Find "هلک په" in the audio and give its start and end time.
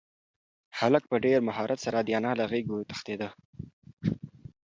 0.79-1.17